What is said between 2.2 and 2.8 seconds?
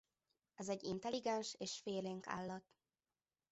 állat.